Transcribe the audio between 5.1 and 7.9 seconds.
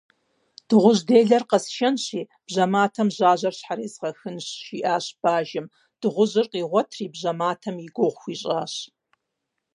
бажэм, дыгъужьыр къигъуэтри, бжьэматэм и